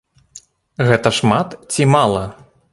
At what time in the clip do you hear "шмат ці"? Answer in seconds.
1.19-1.89